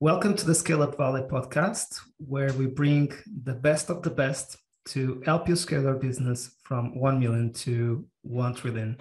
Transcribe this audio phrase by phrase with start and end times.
[0.00, 3.12] Welcome to the Scale Up Valley podcast, where we bring
[3.42, 4.56] the best of the best
[4.90, 8.96] to help you scale your business from 1 million to 1 trillion.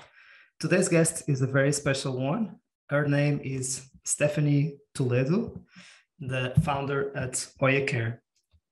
[0.59, 2.55] Today's guest is a very special one.
[2.89, 5.61] Her name is Stephanie Toledo,
[6.19, 8.23] the founder at Oya Care.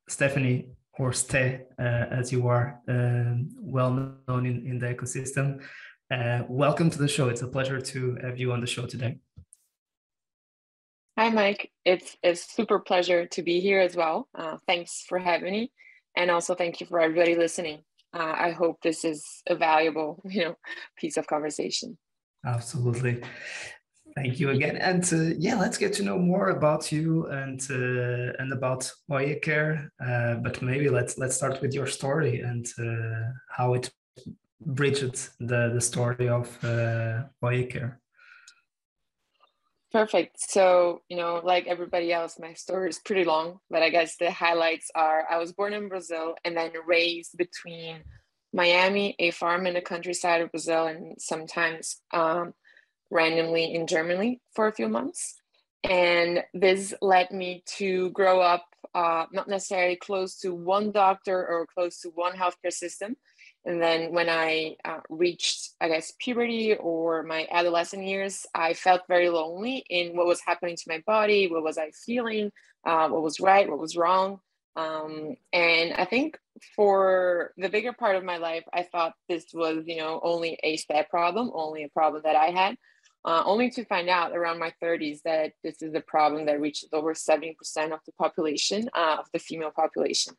[0.10, 3.92] Stephanie, or Ste, uh, as you are um, well
[4.28, 5.62] known in, in the ecosystem,
[6.10, 7.30] uh, welcome to the show.
[7.30, 9.20] It's a pleasure to have you on the show today.
[11.18, 11.72] Hi, Mike.
[11.86, 14.28] It's a super pleasure to be here as well.
[14.36, 15.72] Uh, thanks for having me,
[16.18, 17.84] and also thank you for everybody listening.
[18.14, 20.56] Uh, I hope this is a valuable, you know,
[20.98, 21.98] piece of conversation.
[22.46, 23.22] Absolutely.
[24.14, 28.34] Thank you again, and uh, yeah, let's get to know more about you and uh,
[28.40, 29.90] and about Oya Care.
[30.06, 33.90] Uh, but maybe let's let's start with your story and uh, how it
[34.66, 38.02] bridged the the story of uh, Oya Care.
[39.96, 40.42] Perfect.
[40.52, 44.30] So, you know, like everybody else, my story is pretty long, but I guess the
[44.30, 48.04] highlights are I was born in Brazil and then raised between
[48.52, 52.54] Miami, a farm in the countryside of Brazil, and sometimes um,
[53.10, 55.36] randomly in Germany for a few months.
[55.86, 61.68] And this led me to grow up uh, not necessarily close to one doctor or
[61.74, 63.16] close to one healthcare system,
[63.66, 69.02] and then when I uh, reached, I guess, puberty or my adolescent years, I felt
[69.08, 72.52] very lonely in what was happening to my body, what was I feeling,
[72.86, 74.40] uh, what was right, what was wrong.
[74.76, 76.38] Um, and I think
[76.76, 80.78] for the bigger part of my life, I thought this was, you know, only a
[80.78, 82.76] Ste problem, only a problem that I had.
[83.24, 86.90] Uh, only to find out around my 30s that this is a problem that reaches
[86.94, 87.56] over 70%
[87.92, 90.36] of the population, uh, of the female population.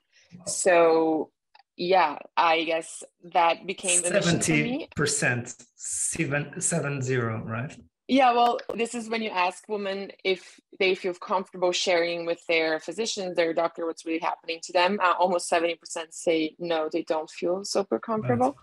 [0.46, 1.32] So
[1.76, 7.76] yeah, I guess that became the 70 percent, seven seven zero, right?
[8.08, 12.78] Yeah, well, this is when you ask women if they feel comfortable sharing with their
[12.78, 14.98] physicians, their doctor, what's really happening to them.
[15.02, 18.56] Uh, almost seventy percent say no, they don't feel super comfortable.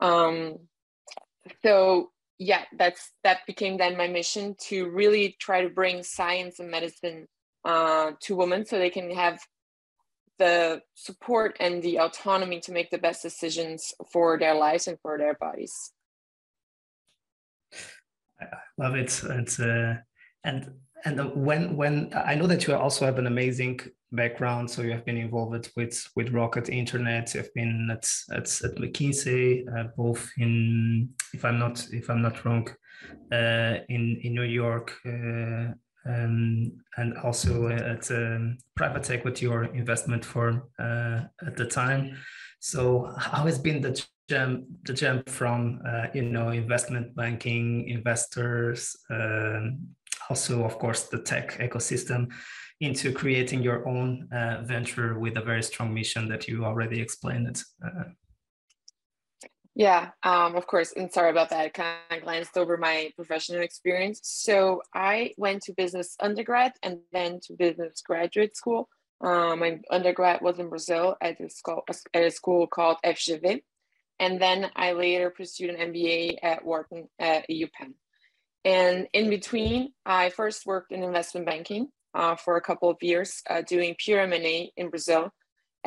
[0.00, 0.26] Right.
[0.26, 0.58] Um,
[1.62, 6.70] so yeah, that's that became then my mission to really try to bring science and
[6.70, 7.28] medicine
[7.64, 9.40] uh, to women so they can have
[10.38, 15.18] the support and the autonomy to make the best decisions for their lives and for
[15.18, 15.92] their bodies.
[18.40, 18.46] I
[18.78, 19.22] love it.
[19.24, 19.96] It's uh,
[20.44, 20.70] and
[21.04, 23.80] and when when I know that you also have an amazing
[24.12, 27.34] background, so you have been involved with with Rocket Internet.
[27.34, 32.44] You've been at at, at McKinsey, uh, both in if I'm not if I'm not
[32.44, 32.68] wrong,
[33.32, 35.74] uh, in in New York, uh,
[36.08, 42.16] um, and also at um, private equity or investment firm uh, at the time.
[42.60, 48.96] So how has been the jump the jump from uh, you know investment banking investors
[49.10, 49.78] um,
[50.28, 52.28] also of course the tech ecosystem
[52.80, 57.62] into creating your own uh, venture with a very strong mission that you already explained
[57.84, 58.04] uh,
[59.78, 60.92] yeah, um, of course.
[60.96, 61.60] And sorry about that.
[61.60, 64.18] I kind of glanced over my professional experience.
[64.24, 68.88] So I went to business undergrad and then to business graduate school.
[69.20, 73.62] Um, my undergrad was in Brazil at a school, at a school called FGV.
[74.18, 77.94] And then I later pursued an MBA at Wharton at UPenn.
[78.64, 83.42] And in between, I first worked in investment banking uh, for a couple of years,
[83.48, 85.30] uh, doing pure M&A in Brazil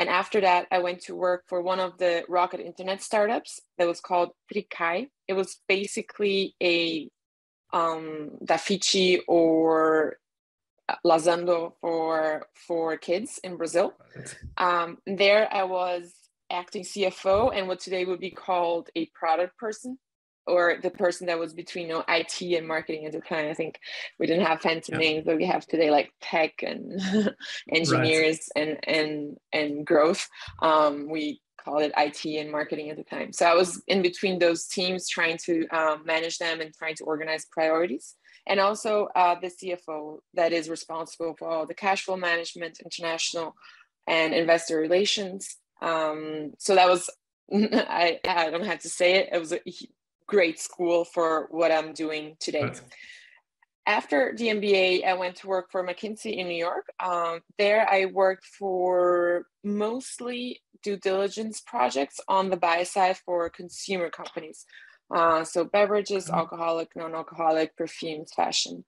[0.01, 3.87] and after that, I went to work for one of the rocket internet startups that
[3.87, 5.09] was called Tricae.
[5.27, 7.07] It was basically a
[7.71, 10.15] um, Dafiti or
[11.05, 13.93] Zalando for for kids in Brazil.
[14.57, 16.11] Um, there, I was
[16.51, 19.99] acting CFO and what today would be called a product person
[20.47, 23.49] or the person that was between you know, IT and marketing at the time.
[23.49, 23.79] I think
[24.19, 24.99] we didn't have fancy yeah.
[24.99, 26.99] names, but we have today like tech and
[27.71, 28.67] engineers right.
[28.67, 30.27] and and and growth.
[30.61, 33.31] Um, we called it IT and marketing at the time.
[33.31, 37.03] So I was in between those teams, trying to um, manage them and trying to
[37.03, 38.15] organize priorities.
[38.47, 43.55] And also uh, the CFO that is responsible for all the cash flow management, international,
[44.07, 45.57] and investor relations.
[45.81, 47.09] Um, so that was
[47.53, 49.29] I, I don't have to say it.
[49.31, 49.61] It was a
[50.31, 52.63] great school for what I'm doing today.
[52.63, 52.81] Right.
[53.85, 56.85] After the MBA, I went to work for McKinsey in New York.
[56.99, 64.09] Um, there, I worked for mostly due diligence projects on the buy side for consumer
[64.09, 64.65] companies.
[65.13, 66.35] Uh, so beverages, mm-hmm.
[66.35, 68.85] alcoholic, non-alcoholic, perfumes, fashion.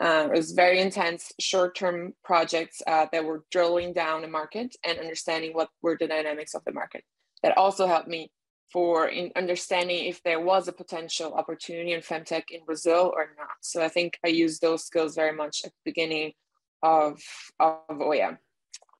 [0.00, 4.98] Uh, it was very intense, short-term projects uh, that were drilling down a market and
[4.98, 7.02] understanding what were the dynamics of the market.
[7.42, 8.30] That also helped me
[8.72, 13.56] for in understanding if there was a potential opportunity in femtech in Brazil or not.
[13.60, 16.32] So I think I used those skills very much at the beginning
[16.82, 17.20] of
[17.60, 18.38] of Oya.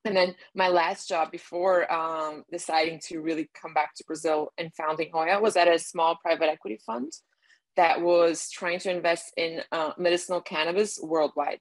[0.05, 4.73] And then my last job before um, deciding to really come back to Brazil and
[4.75, 7.13] founding Oya was at a small private equity fund
[7.77, 11.59] that was trying to invest in uh, medicinal cannabis worldwide.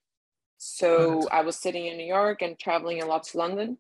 [0.58, 3.78] So I was sitting in New York and traveling a lot to London,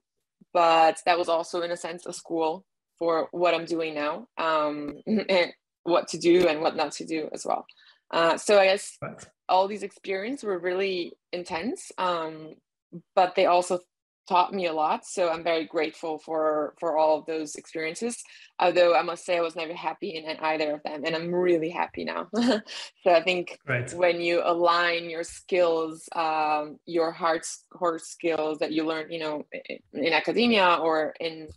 [0.51, 2.65] but that was also in a sense a school
[2.97, 5.53] for what I'm doing now um, and
[5.83, 7.65] what to do and what not to do as well.
[8.11, 8.97] Uh, so I guess
[9.49, 12.55] all these experiences were really intense, um,
[13.15, 13.79] but they also
[14.27, 18.23] taught me a lot so i'm very grateful for for all of those experiences
[18.59, 21.33] although i must say i was never happy in, in either of them and i'm
[21.33, 23.93] really happy now so i think right.
[23.93, 29.45] when you align your skills um, your hard core skills that you learn you know
[29.69, 31.47] in, in academia or in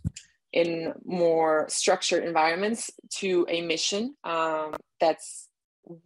[0.53, 5.49] in more structured environments to a mission um, that's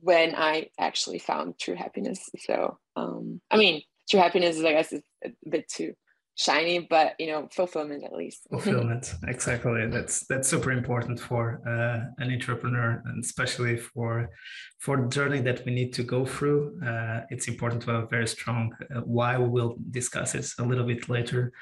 [0.00, 2.28] when i actually found true happiness.
[2.38, 5.94] So um, i mean true happiness is i guess a bit too
[6.34, 8.46] shiny but you know fulfillment at least.
[8.50, 9.86] Fulfillment exactly.
[9.86, 14.30] That's that's super important for uh, an entrepreneur and especially for
[14.78, 16.80] for the journey that we need to go through.
[16.84, 20.62] Uh, it's important to have a very strong uh, why we will discuss it a
[20.62, 21.52] little bit later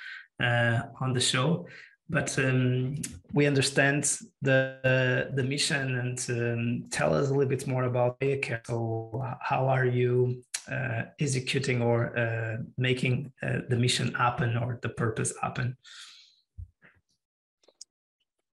[0.42, 1.66] uh, on the show
[2.10, 2.96] but um,
[3.32, 8.62] we understand the the mission and um, tell us a little bit more about Care.
[8.66, 14.88] So how are you uh, executing or uh, making uh, the mission happen or the
[14.88, 15.76] purpose happen?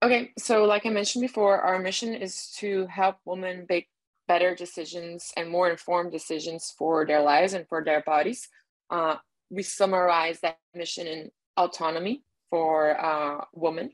[0.03, 3.89] Okay, so like I mentioned before, our mission is to help women make
[4.27, 8.49] better decisions and more informed decisions for their lives and for their bodies.
[8.91, 9.17] Uh,
[9.49, 12.23] we summarize that mission in autonomy
[12.55, 13.91] for uh, women.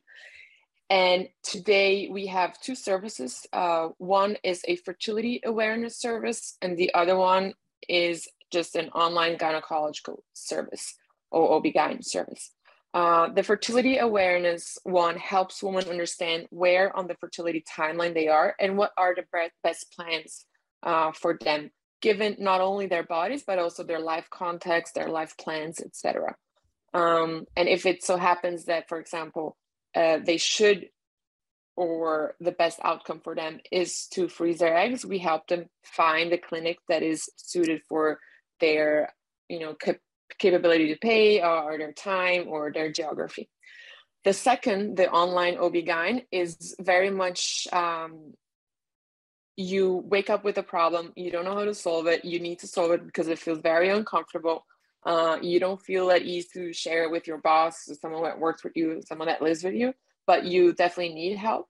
[0.90, 3.46] And today we have two services.
[3.54, 7.54] Uh, one is a fertility awareness service, and the other one
[7.88, 10.94] is just an online gynecological service
[11.30, 12.50] or OB-GYN service.
[12.92, 18.54] Uh, the fertility awareness one helps women understand where on the fertility timeline they are
[18.60, 19.24] and what are the
[19.64, 20.44] best plans
[20.82, 21.70] uh, for them,
[22.02, 26.36] given not only their bodies, but also their life context, their life plans, etc.
[26.92, 29.56] Um, and if it so happens that, for example,
[29.94, 30.88] uh, they should
[31.76, 36.32] or the best outcome for them is to freeze their eggs, we help them find
[36.32, 38.18] a clinic that is suited for
[38.60, 39.14] their,
[39.48, 39.96] you know, cap-
[40.38, 43.48] capability to pay or their time or their geography.
[44.24, 48.34] The second, the online OB-GYN, is very much um,
[49.56, 52.58] you wake up with a problem, you don't know how to solve it, you need
[52.58, 54.66] to solve it because it feels very uncomfortable.
[55.04, 58.62] Uh, you don't feel at ease to share it with your boss, someone that works
[58.62, 59.94] with you, someone that lives with you
[60.30, 61.66] but you definitely need help.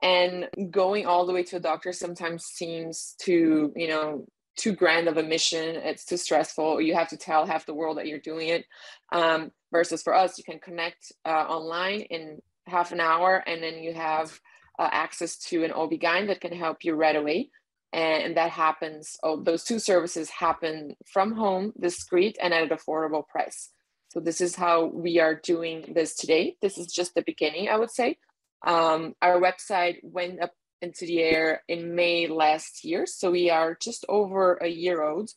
[0.00, 4.24] And going all the way to a doctor sometimes seems too you know
[4.56, 5.74] too grand of a mission.
[5.76, 6.80] It's too stressful.
[6.80, 8.66] You have to tell half the world that you're doing it.
[9.10, 13.82] Um, versus for us you can connect uh, online in half an hour and then
[13.82, 14.38] you have
[14.78, 17.50] uh, access to an OB-GYN that can help you right away
[17.94, 23.26] and that happens oh those two services happen from home discreet and at an affordable
[23.26, 23.70] price
[24.14, 26.56] so this is how we are doing this today.
[26.62, 28.18] This is just the beginning, I would say.
[28.64, 33.06] Um, our website went up into the air in May last year.
[33.06, 35.30] So we are just over a year old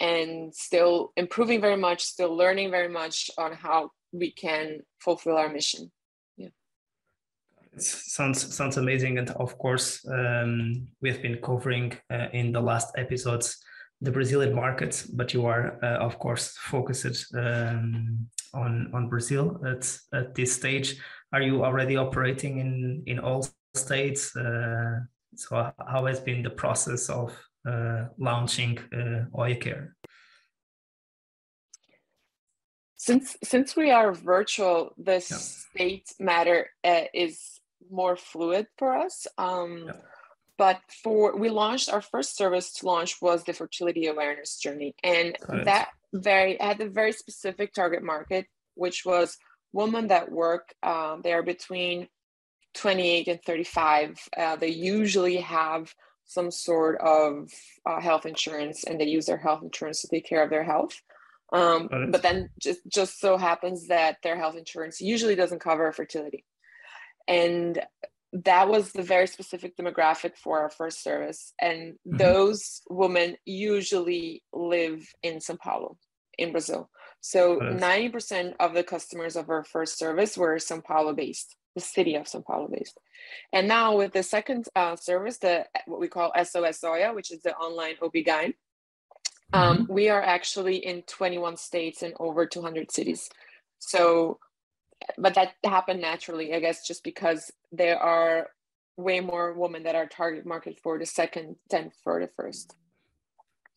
[0.00, 5.50] and still improving very much, still learning very much on how we can fulfill our
[5.50, 5.92] mission.
[7.74, 12.60] It sounds sounds amazing, and of course, um, we have been covering uh, in the
[12.60, 13.58] last episodes
[14.00, 19.98] the Brazilian market, but you are, uh, of course, focused um, on on Brazil at
[20.12, 20.96] at this stage.
[21.32, 24.36] Are you already operating in in all states?
[24.36, 25.00] Uh,
[25.36, 29.92] so, how has been the process of uh, launching uh, OyaCare?
[32.96, 35.38] Since since we are virtual, the yeah.
[35.38, 37.53] state matter uh, is
[37.90, 39.26] more fluid for us.
[39.38, 39.92] Um, yeah.
[40.58, 44.94] but for we launched our first service to launch was the fertility awareness journey.
[45.02, 49.36] And that very had a very specific target market which was
[49.72, 52.08] women that work um, they are between
[52.74, 55.92] 28 and 35 uh, they usually have
[56.24, 57.50] some sort of
[57.86, 61.00] uh, health insurance and they use their health insurance to take care of their health.
[61.52, 66.44] Um, but then just just so happens that their health insurance usually doesn't cover fertility
[67.28, 67.80] and
[68.32, 71.52] that was the very specific demographic for our first service.
[71.60, 72.16] And mm-hmm.
[72.16, 75.96] those women usually live in Sao Paulo,
[76.36, 76.90] in Brazil.
[77.20, 81.80] So ninety percent of the customers of our first service were Sao Paulo based, the
[81.80, 82.98] city of Sao Paulo based.
[83.52, 87.40] And now with the second uh, service, the what we call SOS Oya, which is
[87.42, 88.54] the online OB-GYN,
[89.52, 89.92] Um, mm-hmm.
[89.92, 93.30] We are actually in 21 states and over 200 cities.
[93.78, 94.38] So,
[95.18, 98.48] but that happened naturally, I guess, just because there are
[98.96, 102.74] way more women that are target market for the second than for the first.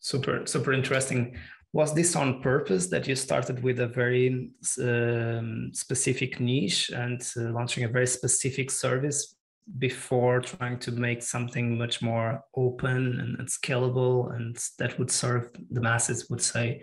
[0.00, 1.36] Super, super interesting.
[1.72, 7.50] Was this on purpose that you started with a very um, specific niche and uh,
[7.50, 9.36] launching a very specific service
[9.76, 15.50] before trying to make something much more open and, and scalable and that would serve
[15.70, 16.82] the masses, would say,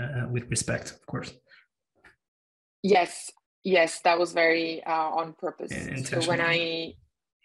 [0.00, 1.34] uh, with respect, of course?
[2.82, 3.30] Yes,
[3.64, 5.72] yes, that was very uh, on purpose.
[6.08, 6.94] So when I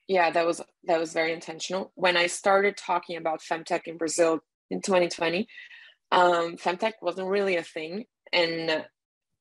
[0.07, 1.91] yeah that was that was very intentional.
[1.95, 5.47] When i started talking about femtech in brazil in 2020
[6.11, 8.85] um, femtech wasn't really a thing and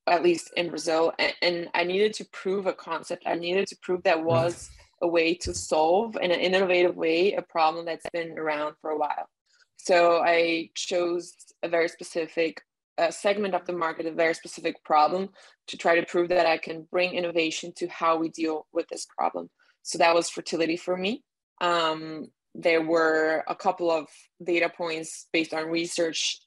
[0.08, 3.24] at least in brazil and, and, i needed to prove a concept.
[3.26, 4.70] I needed to prove that was
[5.02, 8.98] a way to solve in an innovative way a problem that's been around for a
[8.98, 9.28] while.
[9.76, 12.62] So i chose a very specific
[12.98, 15.28] uh, segment of the market a very specific problem
[15.66, 19.06] to try to prove that i can bring innovation to how we deal with this
[19.16, 19.48] problem
[19.86, 21.22] so that was fertility for me.
[21.60, 22.26] Um,
[22.56, 24.08] there were a couple of
[24.44, 26.40] data points based on research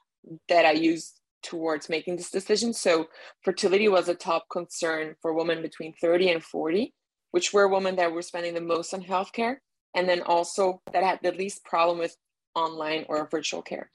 [0.49, 2.73] that I used towards making this decision.
[2.73, 3.07] So
[3.45, 6.93] fertility was a top concern for women between 30 and 40,
[7.31, 9.55] which were women that were spending the most on healthcare,
[9.95, 12.17] and then also that had the least problem with
[12.55, 13.89] online or virtual care.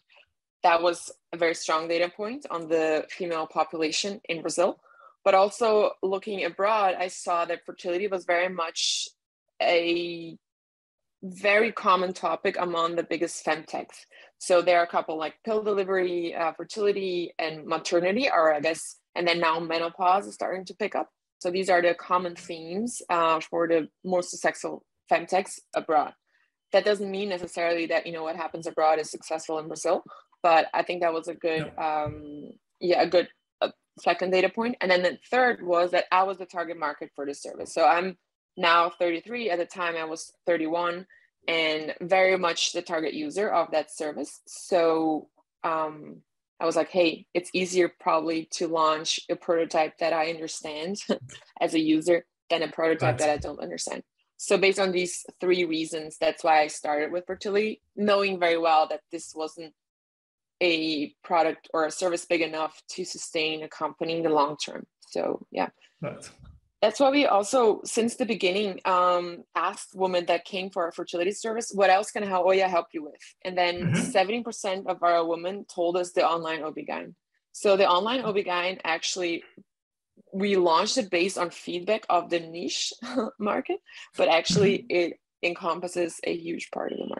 [0.65, 4.81] That was a very strong data point on the female population in Brazil.
[5.23, 9.09] But also looking abroad, I saw that fertility was very much
[9.63, 10.37] a
[11.23, 14.07] very common topic among the biggest femtechs.
[14.39, 18.97] So there are a couple like pill delivery, uh, fertility, and maternity, or I guess,
[19.15, 21.11] and then now menopause is starting to pick up.
[21.39, 26.15] So these are the common themes uh, for the most successful femtechs abroad.
[26.73, 30.05] That doesn't mean necessarily that you know what happens abroad is successful in Brazil,
[30.45, 33.29] but I think that was a good, um, yeah, a good
[33.61, 34.77] uh, second data point.
[34.81, 37.75] And then the third was that I was the target market for this service.
[37.75, 38.17] So I'm
[38.57, 41.07] now 33 at the time i was 31
[41.49, 45.29] and very much the target user of that service so
[45.65, 46.21] um,
[46.61, 50.97] i was like hey it's easier probably to launch a prototype that i understand
[51.61, 54.03] as a user than a prototype that i don't understand
[54.37, 58.87] so based on these three reasons that's why i started with fertility knowing very well
[58.89, 59.73] that this wasn't
[60.63, 64.87] a product or a service big enough to sustain a company in the long term.
[65.09, 65.69] So yeah.
[66.01, 66.29] Right.
[66.83, 71.33] That's why we also since the beginning um, asked women that came for our fertility
[71.33, 73.23] service what else can Oya help you with?
[73.43, 74.45] And then mm-hmm.
[74.45, 77.15] 70% of our women told us the online OB-GYN
[77.55, 79.45] so the online OB-GYN actually
[80.33, 82.93] we launched it based on feedback of the niche
[83.39, 83.79] market
[84.17, 84.87] but actually mm-hmm.
[84.91, 87.14] it encompasses a huge part of the market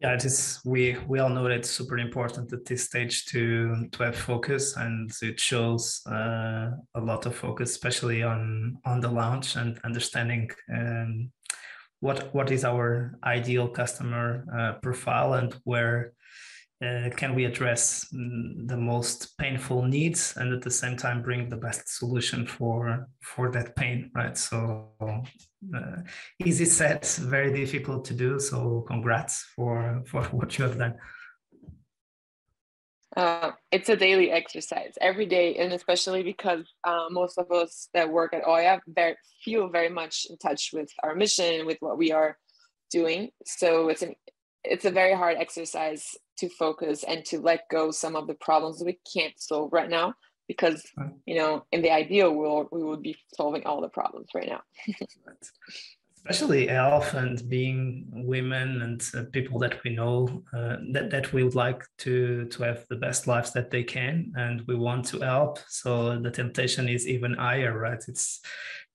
[0.00, 0.60] yeah, it is.
[0.64, 4.76] We we all know that it's super important at this stage to to have focus,
[4.76, 10.50] and it shows uh, a lot of focus, especially on on the launch and understanding
[10.70, 11.30] um,
[12.00, 16.12] what what is our ideal customer uh, profile and where
[16.84, 21.48] uh, can we address mm, the most painful needs and at the same time bring
[21.48, 24.36] the best solution for for that pain right?
[24.36, 25.96] So uh,
[26.44, 28.38] easy said very difficult to do.
[28.38, 30.96] So congrats for for what you have done.
[33.16, 38.12] Uh, it's a daily exercise every day and especially because uh, most of us that
[38.12, 42.12] work at oya very, feel very much in touch with our mission with what we
[42.12, 42.36] are
[42.90, 43.30] doing.
[43.46, 44.14] So it's an
[44.66, 48.82] it's a very hard exercise to focus and to let go some of the problems
[48.84, 50.14] we can't solve right now
[50.48, 50.84] because
[51.26, 54.60] you know in the ideal world we would be solving all the problems right now.
[56.28, 61.44] Especially health and being women and uh, people that we know uh, that, that we
[61.44, 65.20] would like to to have the best lives that they can and we want to
[65.20, 65.60] help.
[65.68, 68.02] So the temptation is even higher right?
[68.08, 68.40] It's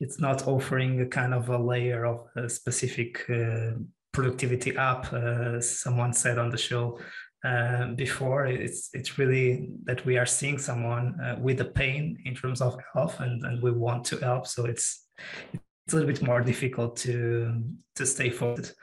[0.02, 3.72] it's not offering a kind of a layer of a specific uh,
[4.12, 7.00] productivity app uh, someone said on the show
[7.44, 8.46] uh, before.
[8.46, 12.78] It's it's really that we are seeing someone uh, with a pain in terms of
[12.94, 14.48] health and, and we want to help.
[14.48, 15.08] So it's
[15.54, 17.64] it's a little bit more difficult to
[17.96, 18.76] to stay focused.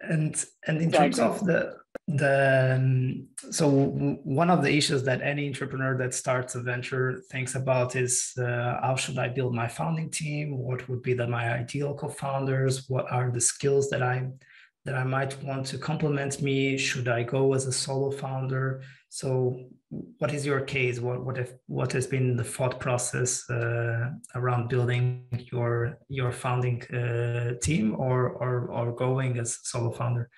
[0.00, 1.76] And and in terms of the
[2.08, 7.54] the um, so one of the issues that any entrepreneur that starts a venture thinks
[7.54, 10.56] about is uh, how should i build my founding team?
[10.56, 12.88] What would be the, my ideal co-founders?
[12.88, 14.26] What are the skills that i
[14.86, 16.78] that i might want to complement me?
[16.78, 18.82] Should i go as a solo founder?
[19.10, 19.66] So
[20.18, 21.00] what is your case?
[21.00, 26.82] What what if what has been the thought process uh, around building your your founding
[26.86, 30.30] uh, team or or or going as solo founder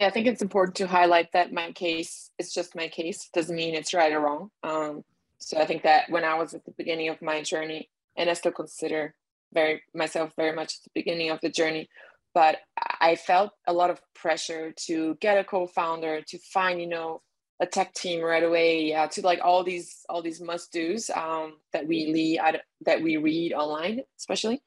[0.00, 3.28] Yeah, I think it's important to highlight that my case is just my case.
[3.34, 4.50] Doesn't mean it's right or wrong.
[4.62, 5.04] Um,
[5.36, 8.32] so I think that when I was at the beginning of my journey, and I
[8.32, 9.14] still consider
[9.52, 11.90] very myself very much at the beginning of the journey,
[12.32, 12.60] but
[12.98, 17.20] I felt a lot of pressure to get a co-founder, to find you know
[17.60, 21.58] a tech team right away, yeah, to like all these all these must dos um,
[21.74, 22.40] that we lead
[22.86, 24.62] that we read online, especially,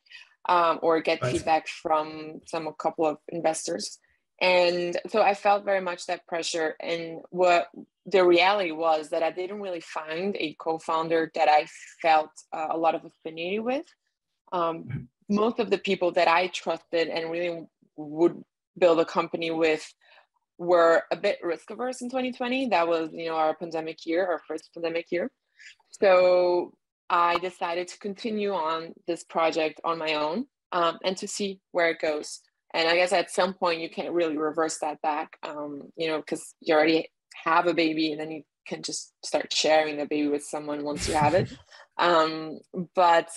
[0.47, 1.31] um, or get right.
[1.31, 3.97] feedback from some a couple of investors
[4.43, 6.75] and so i felt very much that pressure.
[6.79, 7.69] And what
[8.05, 11.65] the reality was that i didn't really find a co-founder that i
[12.01, 13.85] felt uh, a lot of affinity with.
[14.51, 14.99] Um, mm-hmm.
[15.29, 18.43] most of the people that i trusted and really would
[18.77, 19.91] build a company with
[20.57, 24.41] were a bit risk averse in 2020 that was you know our pandemic year our
[24.47, 25.31] first pandemic year.
[25.91, 26.73] So
[27.09, 31.91] i decided to continue on this project on my own um, and to see where
[31.91, 32.41] it goes
[32.73, 36.17] and i guess at some point you can't really reverse that back um, you know
[36.17, 37.09] because you already
[37.43, 41.07] have a baby and then you can just start sharing the baby with someone once
[41.07, 41.51] you have it.
[41.95, 42.59] Um,
[42.95, 43.29] but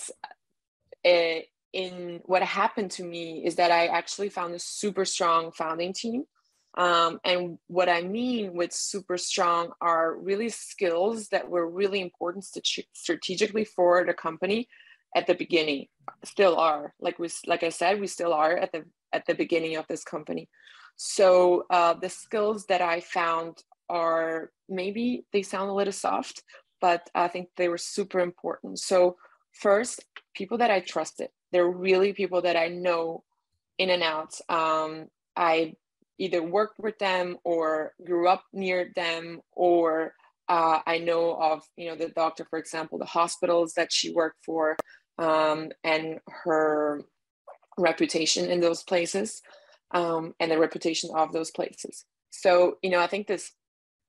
[1.03, 5.93] it, in what happened to me is that i actually found a super strong founding
[5.93, 6.23] team.
[6.75, 12.45] Um, and what i mean with super strong are really skills that were really important
[12.93, 14.67] strategically for the company
[15.15, 15.85] at the beginning
[16.23, 16.95] still are.
[16.99, 20.03] Like we like i said we still are at the at the beginning of this
[20.03, 20.49] company.
[20.95, 26.43] So uh, the skills that I found are maybe they sound a little soft,
[26.81, 28.79] but I think they were super important.
[28.79, 29.17] So
[29.53, 30.03] first,
[30.35, 31.29] people that I trusted.
[31.51, 33.23] They're really people that I know
[33.77, 34.33] in and out.
[34.49, 35.73] Um, I
[36.17, 40.13] either worked with them or grew up near them or
[40.49, 44.43] uh, I know of, you know, the doctor, for example, the hospitals that she worked
[44.45, 44.77] for
[45.17, 47.01] um, and her
[47.77, 49.41] reputation in those places
[49.91, 52.05] um, and the reputation of those places.
[52.29, 53.51] So, you know, I think this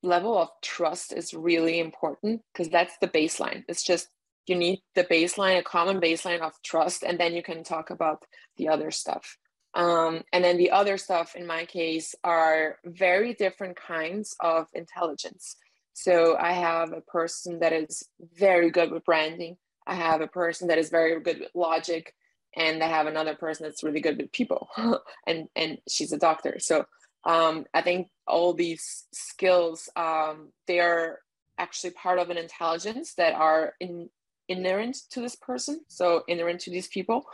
[0.03, 3.63] level of trust is really important because that's the baseline.
[3.67, 4.09] It's just
[4.47, 8.23] you need the baseline, a common baseline of trust, and then you can talk about
[8.57, 9.37] the other stuff.
[9.75, 15.55] Um, and then the other stuff, in my case, are very different kinds of intelligence.
[15.93, 18.03] So I have a person that is
[18.33, 19.57] very good with branding.
[19.85, 22.15] I have a person that is very good with logic
[22.55, 24.69] and they have another person that's really good with people
[25.27, 26.57] and and she's a doctor.
[26.59, 26.85] So
[27.25, 31.19] um, i think all these skills um, they are
[31.57, 34.09] actually part of an intelligence that are in,
[34.47, 37.25] inherent to this person so inherent to these people.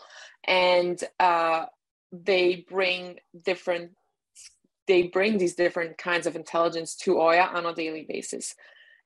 [0.43, 1.65] And uh,
[2.12, 3.91] they bring different
[4.88, 8.54] they bring these different kinds of intelligence to oya on a daily basis.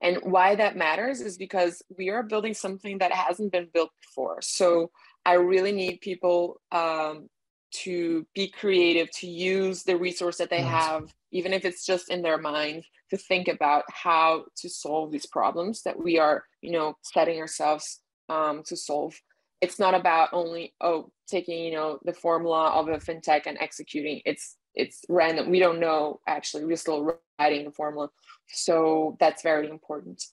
[0.02, 4.41] And why that matters is because we are building something that hasn't been built before.
[4.41, 4.91] So
[5.26, 7.30] I really need people um,
[7.72, 12.22] to be creative, to use the resource that they have, even if it's just in
[12.22, 16.96] their mind, to think about how to solve these problems that we are, you know,
[17.02, 19.20] setting ourselves um, to solve.
[19.62, 24.22] It's not about only oh taking you know the formula of a fintech and executing.
[24.26, 25.50] It's it's random.
[25.50, 26.64] We don't know actually.
[26.64, 28.10] We're still writing the formula,
[28.48, 30.24] so that's very important.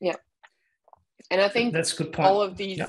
[0.00, 0.16] Yeah,
[1.30, 2.28] and I think that's good point.
[2.28, 2.78] All of these.
[2.78, 2.88] Yeah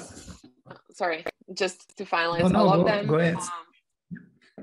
[0.94, 3.38] sorry, just to finalize, oh, no, all of them go um,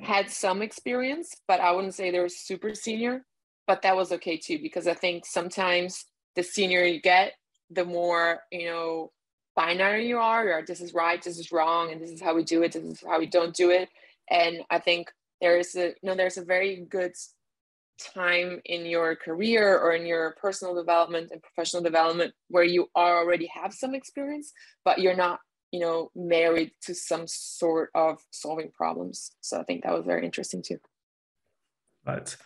[0.01, 3.25] had some experience, but I wouldn't say they were super senior.
[3.66, 6.05] But that was okay too, because I think sometimes
[6.37, 7.33] the senior you get,
[7.71, 9.11] the more you know
[9.57, 12.45] binary you are, or this is right, this is wrong, and this is how we
[12.45, 13.88] do it, this is how we don't do it.
[14.31, 17.12] And I think there is a you know there's a very good
[17.99, 23.19] time in your career or in your personal development and professional development where you are
[23.19, 24.53] already have some experience
[24.85, 25.40] but you're not
[25.73, 29.33] you know married to some sort of solving problems.
[29.41, 30.79] So i think that was very interesting too.
[32.05, 32.37] But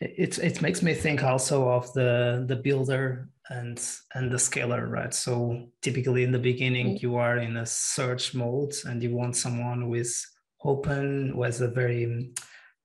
[0.00, 3.80] it, it makes me think also of the the builder and
[4.14, 5.14] and the scaler right?
[5.14, 7.06] So typically in the beginning mm-hmm.
[7.06, 10.26] you are in a search mode and you want someone who is
[10.64, 12.32] open who has a very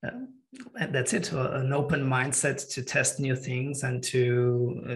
[0.05, 0.11] uh,
[0.91, 4.95] that's it an open mindset to test new things and to uh,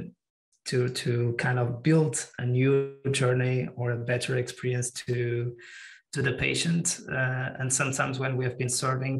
[0.65, 5.55] to to kind of build a new journey or a better experience to
[6.13, 6.99] to the patient.
[7.09, 9.19] Uh, and sometimes when we have been serving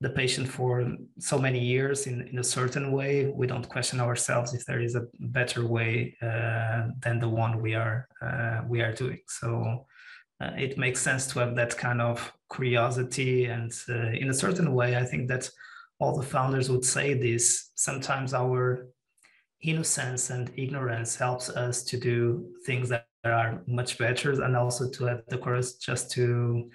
[0.00, 0.84] the patient for
[1.20, 4.96] so many years in, in a certain way we don't question ourselves if there is
[4.96, 9.20] a better way uh, than the one we are uh, we are doing.
[9.28, 9.86] So
[10.42, 14.74] uh, it makes sense to have that kind of curiosity and uh, in a certain
[14.74, 15.48] way i think that
[15.98, 18.88] all the founders would say this sometimes our
[19.62, 25.04] innocence and ignorance helps us to do things that are much better and also to
[25.04, 26.68] have the courage just to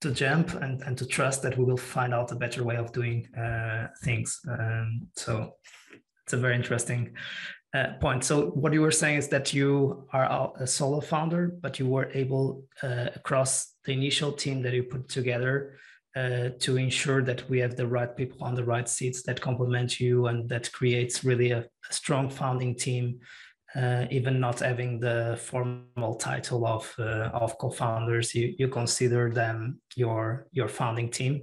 [0.00, 2.92] to jump and, and to trust that we will find out a better way of
[2.92, 4.40] doing uh, things.
[4.50, 5.54] Um, so
[6.24, 7.14] it's a very interesting
[7.72, 8.24] uh, point.
[8.24, 12.10] So what you were saying is that you are a solo founder, but you were
[12.14, 15.76] able uh, across the initial team that you put together
[16.16, 19.98] uh, to ensure that we have the right people on the right seats that complement
[19.98, 23.18] you and that creates really a, a strong founding team
[23.74, 29.80] uh, even not having the formal title of uh, of co-founders, you, you consider them
[29.96, 31.42] your your founding team,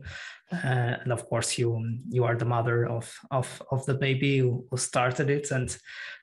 [0.51, 4.65] uh, and of course you you are the mother of of of the baby who,
[4.75, 5.75] started it, and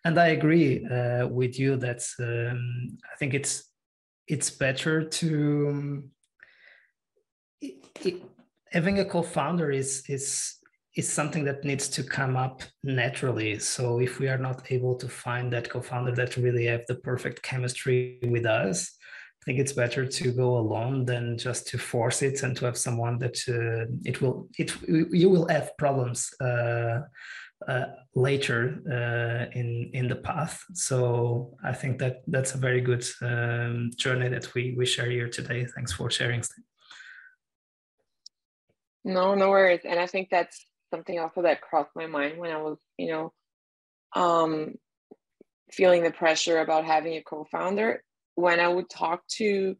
[0.04, 3.64] and I agree uh, with you that um, I think it's
[4.28, 6.10] it's better to um,
[7.60, 8.22] it, it,
[8.76, 10.26] having a co-founder is is
[11.00, 13.58] is something that needs to come up naturally.
[13.58, 17.42] So if we are not able to find that co-founder that really have the perfect
[17.42, 18.78] chemistry with us,
[19.38, 22.78] I think it's better to go alone than just to force it and to have
[22.86, 24.70] someone that uh, it will it
[25.22, 26.98] you will have problems uh,
[27.72, 28.60] uh, later
[28.96, 30.54] uh, in in the path.
[30.74, 30.96] So
[31.70, 35.60] I think that that's a very good um, journey that we we share here today.
[35.74, 36.42] Thanks for sharing.
[39.06, 39.82] No, no worries.
[39.84, 43.32] And I think that's something also that crossed my mind when I was, you know,
[44.20, 44.74] um,
[45.70, 48.02] feeling the pressure about having a co-founder.
[48.34, 49.76] When I would talk to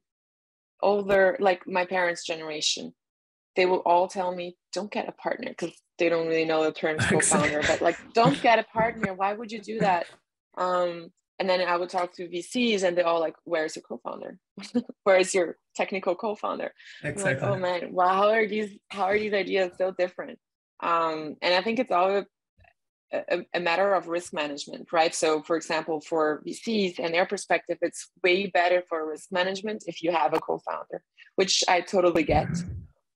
[0.81, 2.95] older, like my parents' generation,
[3.57, 6.73] they will all tell me, "Don't get a partner," because they don't really know the
[6.73, 7.63] term co-founder.
[7.67, 9.13] but like, don't get a partner.
[9.13, 10.07] Why would you do that?
[10.57, 14.39] Um, and then I would talk to VCs, and they're all like, "Where's your co-founder?
[15.05, 17.35] Where's your technical co-founder?" Exactly.
[17.35, 18.79] Like, oh man, wow, how are these?
[18.89, 20.39] How are these ideas so different?
[20.83, 22.25] Um, and I think it's all
[23.13, 25.15] a, a, matter of risk management, right?
[25.15, 30.03] So, for example, for VCs and their perspective, it's way better for risk management if
[30.03, 31.03] you have a co founder,
[31.37, 32.49] which I totally get.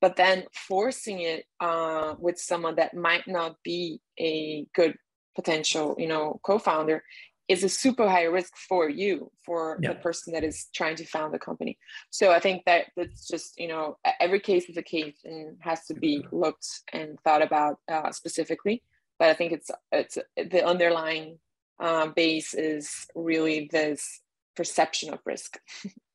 [0.00, 4.94] But then forcing it uh, with someone that might not be a good
[5.34, 7.02] potential, you know, co-founder
[7.50, 9.88] is a super high risk for you for yeah.
[9.88, 11.76] the person that is trying to found the company.
[12.10, 15.80] So i think that that's just you know every case is a case and has
[15.86, 18.76] to be looked and thought about uh, specifically.
[19.18, 20.16] But i think it's it's
[20.54, 21.38] the underlying
[21.86, 24.20] uh, base is really this
[24.54, 25.58] perception of risk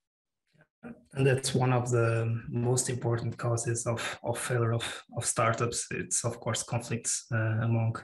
[1.16, 5.88] and that's one of the most important causes of, of failure of, of startups.
[5.92, 7.96] It's of course conflicts uh, among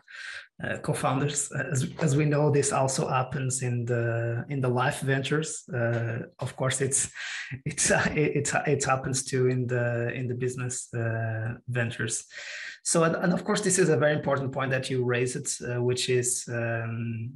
[0.63, 1.51] uh, co-founders.
[1.51, 5.63] As, as we know this also happens in the in the life ventures.
[5.73, 7.11] Uh, of course it's
[7.65, 12.25] it's it, it happens too in the in the business uh, ventures.
[12.83, 15.81] So and, and, of course this is a very important point that you raised uh,
[15.81, 17.33] which is um,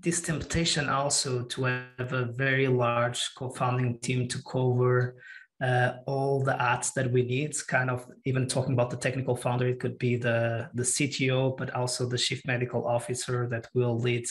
[0.00, 5.16] this temptation also to have a very large co-founding team to cover
[5.62, 7.54] uh, all the ads that we need.
[7.68, 11.70] Kind of even talking about the technical founder it could be the the cto but
[11.74, 14.26] also the chief medical officer that will lead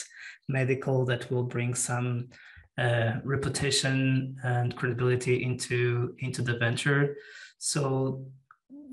[0.47, 2.27] medical that will bring some
[2.77, 7.15] uh, reputation and credibility into into the venture.
[7.57, 8.25] So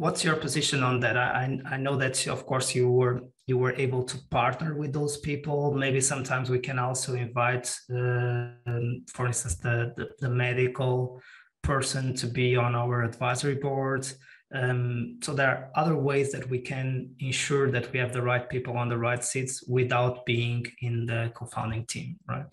[0.00, 3.74] what's your position on that I, I know that of course you were you were
[3.86, 5.74] able to partner with those people.
[5.74, 8.78] Maybe sometimes we can also invite, uh,
[9.14, 11.20] for instance, the, the, the, medical
[11.62, 14.06] person to be on our advisory board.
[14.54, 18.48] Um, so there are other ways that we can ensure that we have the right
[18.48, 22.50] people on the right seats without being in the co-founding team, right?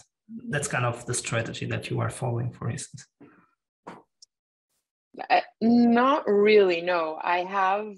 [0.49, 3.05] That's kind of the strategy that you are following, for instance.
[5.29, 6.81] Uh, not really.
[6.81, 7.93] No, I have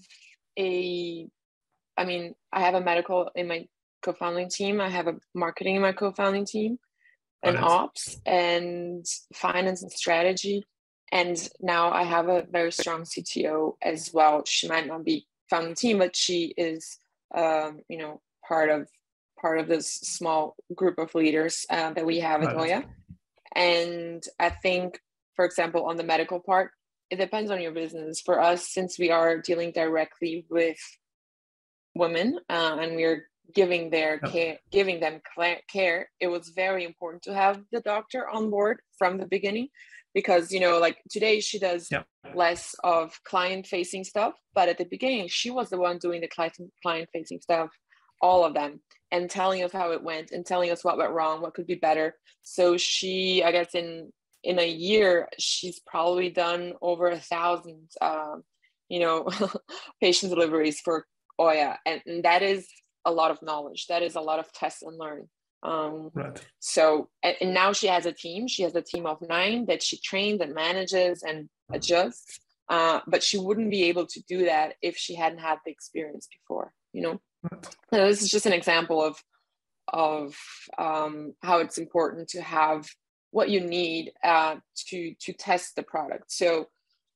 [0.58, 1.28] a
[1.98, 3.68] I mean, I have a medical in my
[4.02, 4.80] co-founding team.
[4.80, 6.80] I have a marketing in my co-founding team,
[7.44, 7.64] and nice.
[7.64, 10.66] ops and finance and strategy.
[11.12, 14.44] And now I have a very strong CTO as well.
[14.46, 16.98] She might not be founding team, but she is,
[17.36, 18.88] um, you know, part of
[19.42, 22.84] part of this small group of leaders uh, that we have at Oya.
[23.56, 25.00] And I think,
[25.36, 26.72] for example, on the medical part,
[27.10, 28.22] it depends on your business.
[28.22, 30.78] For us, since we are dealing directly with
[31.96, 35.20] women uh, and we are giving their care giving them
[35.68, 39.68] care it was very important to have the doctor on board from the beginning
[40.14, 41.90] because you know like today she does
[42.36, 46.28] less of client facing stuff but at the beginning she was the one doing the
[46.28, 47.72] client client facing stuff
[48.22, 48.80] all of them
[49.12, 51.76] and telling us how it went and telling us what went wrong what could be
[51.76, 52.16] better.
[52.42, 54.12] So she i guess in
[54.44, 58.44] in a year she's probably done over a thousand um,
[58.88, 59.28] you know
[60.02, 61.06] patient deliveries for
[61.40, 61.78] oya.
[61.86, 62.68] And, and that is
[63.06, 63.88] a lot of knowledge.
[63.88, 65.30] That is a lot of test and learn
[65.64, 66.42] um, right.
[66.60, 68.48] so and, and, now she has a team.
[68.48, 72.40] She has a team of nine that she trains and manages and adjusts.
[72.70, 76.30] Uh, but she wouldn't be able to do that if she hadn't had the experience
[76.32, 77.22] before you know?
[77.94, 79.22] So this is just an example of
[79.92, 80.36] of
[80.78, 82.88] um, how it's important to have
[83.32, 84.56] what you need uh,
[84.88, 86.32] to to test the product.
[86.32, 86.68] So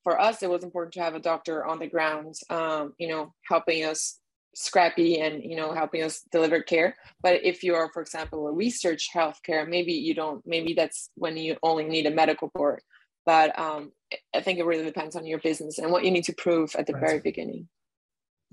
[0.04, 3.34] for us it was important to have a doctor on the ground um, you know
[3.48, 4.20] helping us
[4.56, 6.96] scrappy and you know helping us deliver care.
[7.22, 11.38] But if you are for example a research healthcare maybe you don't maybe that's when
[11.38, 12.82] you only need a medical board.
[13.26, 13.94] But um,
[14.34, 16.88] i think it really depends on your business and what you need to prove at
[16.88, 17.02] the right.
[17.02, 17.68] very beginning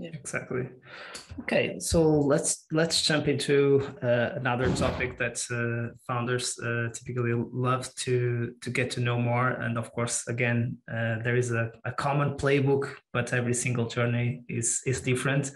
[0.01, 0.11] yeah.
[0.13, 0.69] exactly
[1.41, 7.93] okay so let's let's jump into uh, another topic that uh, founders uh, typically love
[7.95, 11.93] to to get to know more and of course again uh, there is a, a
[11.93, 15.53] common playbook but every single journey is is different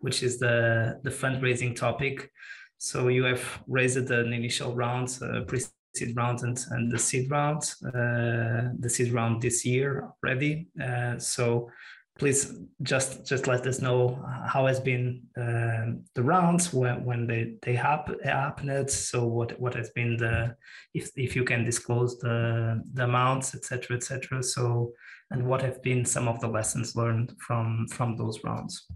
[0.00, 2.30] which is the, the fundraising topic.
[2.78, 7.62] So you have raised an initial round, uh, pre-seed round and, and the seed round,
[7.86, 10.68] uh, the seed round this year already.
[10.80, 11.70] Uh, so
[12.18, 12.52] please
[12.82, 17.74] just just let us know how has been uh, the rounds when, when they they
[17.74, 18.90] happen happened.
[18.90, 20.56] So what what has been the
[20.94, 24.92] if if you can disclose the the amounts etc etc so
[25.30, 28.86] and what have been some of the lessons learned from from those rounds?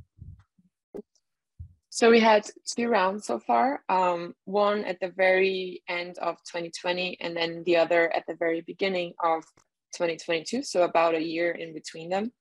[1.91, 7.19] So we had two rounds so far, um, one at the very end of 2020
[7.21, 9.45] and then the other at the very beginning of
[9.93, 12.33] 2022, so about a year in between them.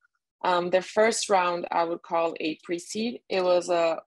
[0.44, 3.20] Um, the first round I would call a pre-seed.
[3.28, 4.00] It was a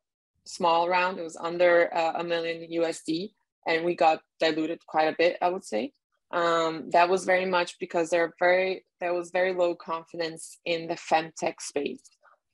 [0.46, 3.32] small round, it was under uh, a million USD
[3.68, 5.94] and we got diluted quite a bit, I would say.
[6.32, 10.96] Um, that was very much because there very there was very low confidence in the
[10.96, 12.04] femtech space.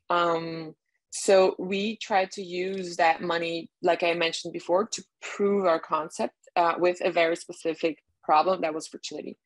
[0.10, 0.76] Um,
[1.12, 6.36] so we tried to use that money, like I mentioned before, to prove our concept
[6.56, 9.38] uh, with a very specific problem that was fertility.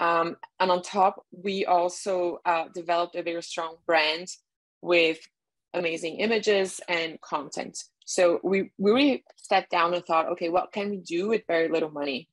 [0.00, 4.28] Um, and on top, we also uh, developed a very strong brand
[4.80, 5.18] with
[5.74, 7.84] amazing images and content.
[8.06, 11.68] So we, we really sat down and thought, okay, what can we do with very
[11.68, 12.28] little money?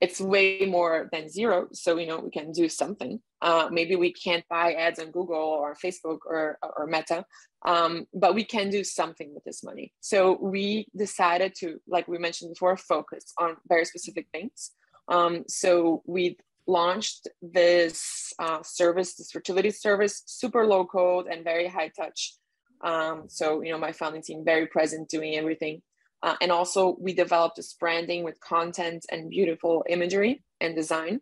[0.00, 1.68] It's way more than zero.
[1.72, 3.18] So, you know, we can do something.
[3.40, 7.24] Uh, maybe we can't buy ads on Google or Facebook or, or Meta,
[7.64, 9.94] um, but we can do something with this money.
[10.00, 14.72] So we decided to, like we mentioned before, focus on very specific things.
[15.08, 21.68] Um, so we launched this uh, service, this fertility service, super low code and very
[21.68, 22.34] high touch.
[22.82, 25.82] Um, so, you know, my founding team very present doing everything.
[26.22, 31.20] Uh, and also we developed this branding with content and beautiful imagery and design.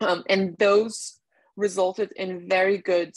[0.00, 1.18] Um, and those
[1.56, 3.14] resulted in very good,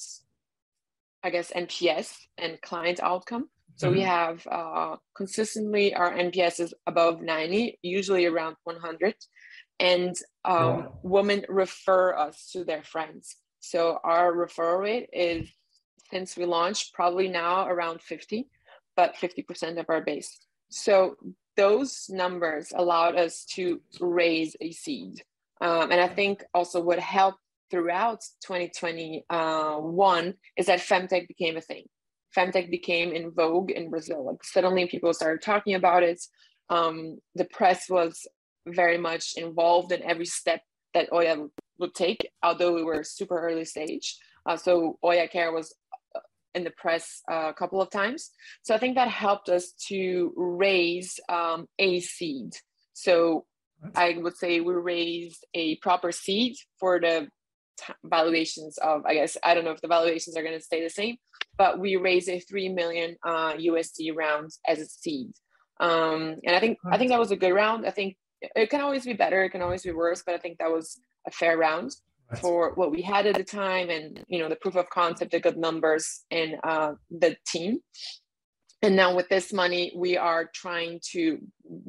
[1.23, 3.49] I guess, NPS and client outcome.
[3.77, 3.97] So mm-hmm.
[3.97, 9.15] we have uh, consistently our NPS is above 90, usually around 100.
[9.79, 13.35] And um, women refer us to their friends.
[13.59, 15.49] So our referral rate is,
[16.11, 18.47] since we launched, probably now around 50,
[18.95, 20.39] but 50% of our base.
[20.69, 21.15] So
[21.57, 25.23] those numbers allowed us to raise a seed.
[25.61, 27.39] Um, and I think also what helped
[27.71, 31.85] throughout 2021 is that femtech became a thing.
[32.35, 34.25] Femtech became in vogue in Brazil.
[34.25, 36.21] Like suddenly people started talking about it.
[36.69, 38.27] Um, the press was
[38.67, 40.61] very much involved in every step
[40.93, 41.47] that Oya
[41.79, 44.17] would take, although we were super early stage.
[44.45, 45.73] Uh, so Oya Care was
[46.15, 46.19] uh,
[46.53, 48.31] in the press uh, a couple of times.
[48.63, 52.53] So I think that helped us to raise um, a seed.
[52.93, 53.45] So
[53.93, 57.27] I would say we raised a proper seed for the
[58.05, 60.89] valuations of, I guess, I don't know if the valuations are going to stay the
[60.89, 61.17] same,
[61.57, 65.33] but we raised a 3 million uh, USD round as a seed.
[65.79, 67.85] Um, and I think, I think that was a good round.
[67.85, 69.43] I think it can always be better.
[69.43, 71.91] It can always be worse, but I think that was a fair round
[72.41, 75.39] for what we had at the time and, you know, the proof of concept, the
[75.39, 77.79] good numbers and uh, the team.
[78.81, 81.39] And now with this money, we are trying to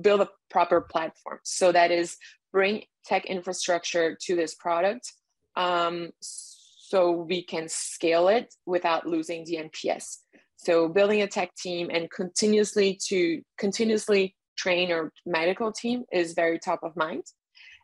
[0.00, 1.40] build a proper platform.
[1.42, 2.16] So that is
[2.52, 5.12] bring tech infrastructure to this product
[5.56, 10.18] um, so we can scale it without losing the NPS.
[10.56, 16.58] So building a tech team and continuously to continuously train our medical team is very
[16.58, 17.24] top of mind.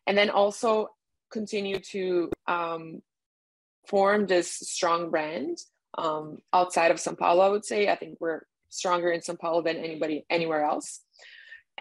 [0.07, 0.89] And then also
[1.31, 3.03] continue to um,
[3.87, 5.59] form this strong brand
[5.97, 7.89] um, outside of Sao Paulo, I would say.
[7.89, 11.01] I think we're stronger in Sao Paulo than anybody anywhere else.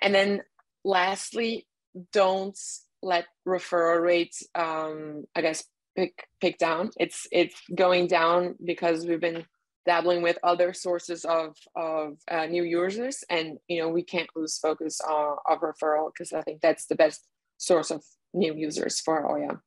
[0.02, 0.42] And then
[0.84, 1.68] lastly,
[2.12, 2.58] don't
[3.02, 5.64] let referral rates, um, I guess,
[5.96, 6.92] pick pick down.
[6.98, 9.46] It's it's going down because we've been
[9.86, 14.58] dabbling with other sources of of uh, new users, and you know we can't lose
[14.58, 19.30] focus on of referral because I think that's the best source of new users for
[19.32, 19.60] Oya.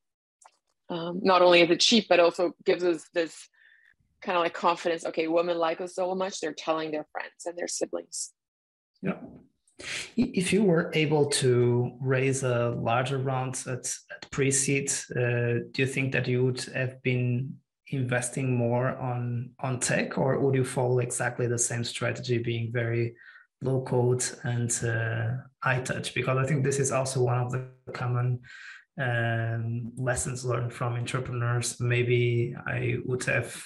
[0.91, 3.49] Um, not only is it cheap, but also gives us this
[4.23, 7.57] kind of like confidence okay women like us so much they're telling their friends and
[7.57, 8.33] their siblings.
[9.03, 9.19] Yeah.
[10.17, 15.87] If you were able to raise a larger round at, at pre-seed uh, do you
[15.87, 17.57] think that you would have been
[17.89, 23.15] investing more on on tech or would you follow exactly the same strategy being very
[23.63, 27.67] low code and uh, high touch because i think this is also one of the
[27.93, 28.41] common
[29.01, 33.63] um, lessons learned from entrepreneurs maybe i would have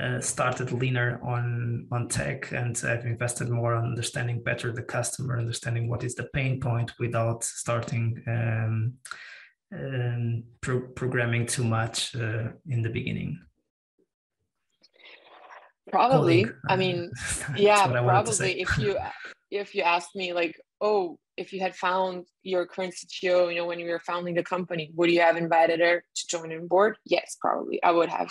[0.00, 5.36] uh, started leaner on on tech and I've invested more on understanding better the customer,
[5.36, 8.92] understanding what is the pain point without starting um,
[9.74, 13.40] um, pro- programming too much uh, in the beginning.
[15.90, 16.46] Probably.
[16.68, 17.10] I mean,
[17.56, 18.60] yeah, probably.
[18.60, 18.98] If you
[19.50, 23.66] if you asked me like, oh, if you had found your current CTO, you know,
[23.66, 26.96] when you were founding the company, would you have invited her to join on board?
[27.04, 27.82] Yes, probably.
[27.82, 28.30] I would have.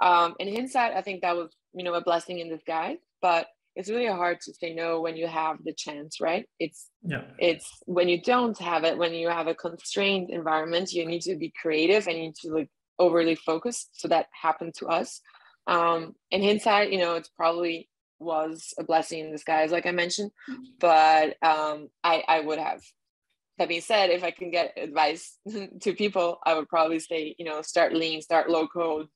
[0.00, 2.98] Um, in hindsight, I think that was, you know, a blessing in disguise.
[3.20, 6.46] But it's really hard to say no when you have the chance, right?
[6.58, 7.22] It's yeah.
[7.38, 11.36] It's when you don't have it, when you have a constrained environment, you need to
[11.36, 15.20] be creative and you need to like overly focused So that happened to us.
[15.68, 20.32] Um, in hindsight, you know, it's probably was a blessing in disguise, like I mentioned.
[20.50, 20.62] Mm-hmm.
[20.80, 22.82] But um, I I would have.
[23.58, 25.36] That being said, if I can get advice
[25.82, 29.08] to people, I would probably say, you know, start lean, start low code,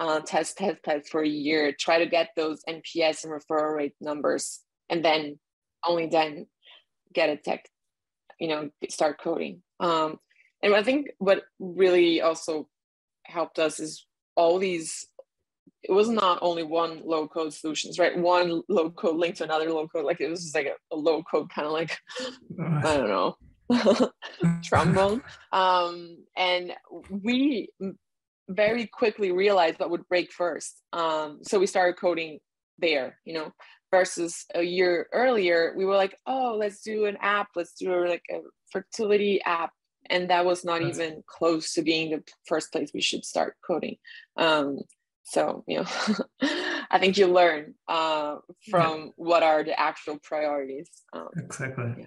[0.00, 3.94] uh, test, test, test for a year, try to get those NPS and referral rate
[4.00, 5.38] numbers, and then
[5.86, 6.46] only then
[7.12, 7.68] get a tech,
[8.40, 9.62] you know, start coding.
[9.78, 10.18] Um,
[10.62, 12.68] and I think what really also
[13.24, 15.06] helped us is all these
[15.84, 18.16] it was not only one low code solutions, right?
[18.16, 20.04] One low code linked to another low code.
[20.04, 21.98] Like it was just like a, a low code kind of like,
[22.84, 23.36] I don't know,
[24.62, 25.22] trombone.
[25.50, 26.72] Um, and
[27.10, 27.70] we
[28.48, 30.82] very quickly realized what would break first.
[30.92, 32.38] Um, so we started coding
[32.78, 33.52] there, you know,
[33.90, 38.08] versus a year earlier, we were like, oh, let's do an app, let's do a,
[38.08, 38.38] like a
[38.70, 39.70] fertility app.
[40.10, 43.96] And that was not even close to being the first place we should start coding.
[44.36, 44.80] Um,
[45.22, 45.86] so you know
[46.90, 48.36] i think you learn uh,
[48.70, 49.10] from yeah.
[49.16, 52.06] what are the actual priorities um, exactly yeah.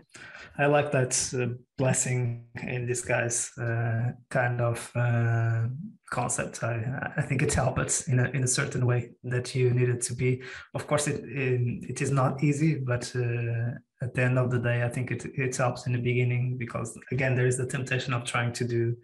[0.58, 5.64] i like that uh, blessing in disguise uh, kind of uh,
[6.10, 10.02] concept I, I think it helps in a, in a certain way that you needed
[10.02, 10.42] to be
[10.74, 14.60] of course it it, it is not easy but uh, at the end of the
[14.60, 18.14] day, I think it, it helps in the beginning because again, there is the temptation
[18.14, 18.96] of trying to do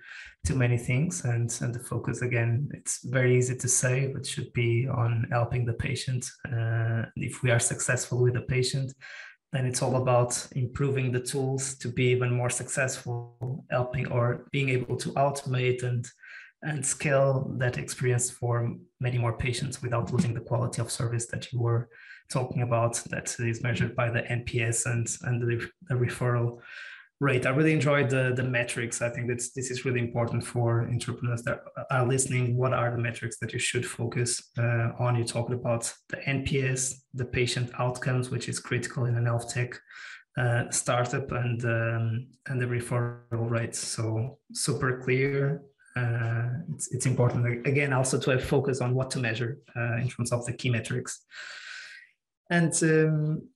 [0.46, 4.52] too many things and, and the focus again, it's very easy to say, but should
[4.54, 6.30] be on helping the patient.
[6.46, 8.94] Uh, if we are successful with the patient,
[9.52, 14.70] then it's all about improving the tools to be even more successful, helping or being
[14.70, 16.06] able to automate and
[16.64, 21.52] and scale that experience for many more patients without losing the quality of service that
[21.52, 21.90] you were
[22.30, 26.60] talking about that is measured by the NPS and, and the, the referral
[27.22, 27.46] rate.
[27.46, 29.02] I really enjoyed the, the metrics.
[29.02, 32.58] I think that this is really important for entrepreneurs that are listening.
[32.58, 35.16] What are the metrics that you should focus uh, on?
[35.16, 39.80] You talked about the NPS, the patient outcomes, which is critical in an health tech
[40.36, 43.78] uh, startup, and um, and the referral rates.
[43.80, 45.62] So super clear.
[45.96, 50.10] Uh, it's, it's important again also to have focus on what to measure uh, in
[50.10, 51.24] terms of the key metrics.
[52.50, 53.48] And um,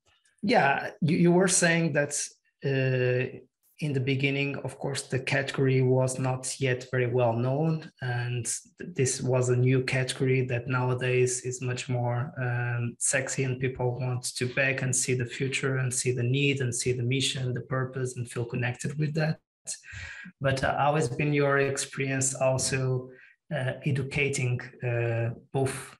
[0.44, 2.14] yeah, you, you were saying that
[2.64, 3.40] uh,
[3.80, 9.22] in the beginning, of course, the category was not yet very well known, and this
[9.22, 14.48] was a new category that nowadays is much more um, sexy, and people want to
[14.54, 18.16] back and see the future and see the need and see the mission, the purpose,
[18.16, 19.40] and feel connected with that.
[20.40, 23.10] But uh, how has been your experience also
[23.54, 25.98] uh, educating uh, both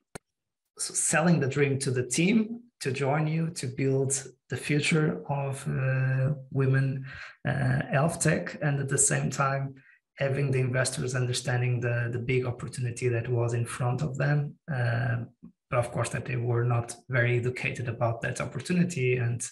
[0.78, 6.34] selling the dream to the team to join you to build the future of uh,
[6.52, 7.04] women
[7.48, 9.74] uh, health tech and at the same time
[10.18, 14.54] having the investors understanding the, the big opportunity that was in front of them.
[14.72, 15.16] Uh,
[15.70, 19.42] but of course that they were not very educated about that opportunity and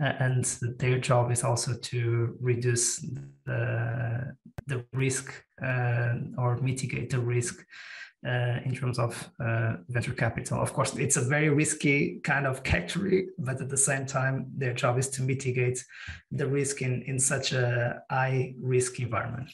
[0.00, 0.44] and
[0.78, 3.04] their job is also to reduce
[3.44, 4.36] the,
[4.66, 5.32] the risk
[5.64, 7.64] uh, or mitigate the risk
[8.26, 10.60] uh, in terms of uh, venture capital.
[10.60, 14.74] Of course, it's a very risky kind of category, but at the same time, their
[14.74, 15.84] job is to mitigate
[16.32, 19.50] the risk in, in such a high risk environment.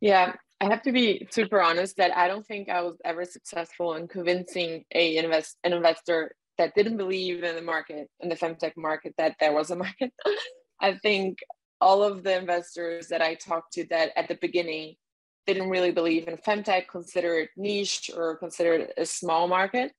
[0.00, 3.94] Yeah, I have to be super honest that I don't think I was ever successful
[3.94, 8.72] in convincing a invest an investor that didn't believe in the market in the femtech
[8.76, 10.12] market that there was a market.
[10.80, 11.38] I think
[11.80, 14.94] all of the investors that I talked to that at the beginning
[15.46, 19.92] didn't really believe in femtech, consider it niche or consider it a small market,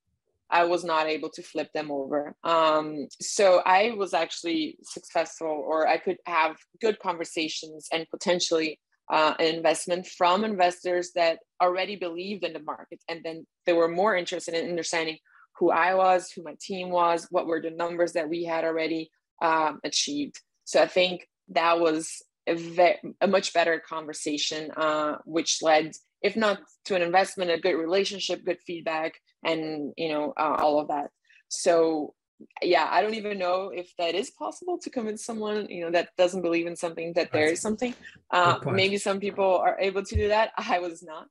[0.49, 2.35] I was not able to flip them over.
[2.43, 8.79] Um, so I was actually successful, or I could have good conversations and potentially
[9.09, 13.87] uh, an investment from investors that already believed in the market, and then they were
[13.87, 15.17] more interested in understanding
[15.57, 19.09] who I was, who my team was, what were the numbers that we had already
[19.41, 20.39] um, achieved.
[20.65, 25.91] So I think that was a, ve- a much better conversation, uh, which led,
[26.21, 30.79] if not to an investment, a good relationship, good feedback, and you know uh, all
[30.79, 31.11] of that.
[31.49, 32.13] So
[32.61, 36.09] yeah, I don't even know if that is possible to convince someone you know that
[36.17, 37.93] doesn't believe in something that there is something.
[38.31, 40.51] Uh, maybe some people are able to do that.
[40.57, 41.27] I was not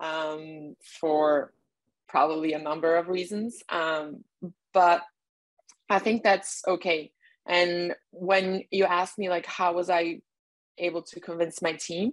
[0.00, 1.52] um, for
[2.08, 4.24] probably a number of reasons, um,
[4.72, 5.02] but
[5.88, 7.12] I think that's okay.
[7.46, 10.20] And when you ask me like how was I
[10.78, 12.12] able to convince my team?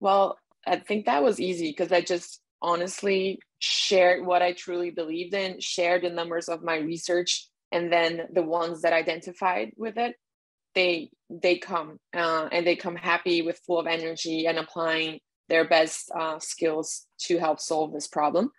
[0.00, 5.34] Well, I think that was easy because I just honestly shared what I truly believed
[5.34, 10.16] in, shared the numbers of my research, and then the ones that identified with it,
[10.74, 15.66] they they come uh, and they come happy with full of energy and applying their
[15.66, 18.50] best uh, skills to help solve this problem.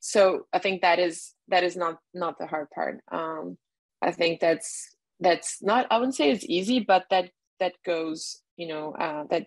[0.00, 3.00] So I think that is that is not not the hard part.
[3.10, 3.56] Um,
[4.02, 8.68] I think that's that's not I wouldn't say it's easy, but that that goes you
[8.68, 9.46] know uh, that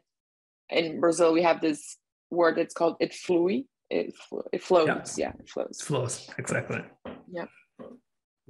[0.70, 1.97] in Brazil we have this
[2.30, 4.14] word it's called it flui it,
[4.51, 5.28] it flows yeah.
[5.28, 5.78] yeah it flows.
[5.80, 6.84] It flows exactly.
[7.32, 7.45] Yeah.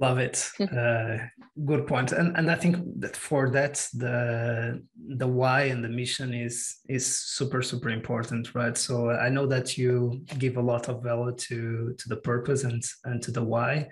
[0.00, 0.50] Love it.
[0.60, 1.18] Uh,
[1.64, 2.12] good point.
[2.12, 4.82] And and i think that for that the
[5.16, 8.76] the why and the mission is is super super important right?
[8.76, 12.82] So i know that you give a lot of value to to the purpose and
[13.04, 13.88] and to the why.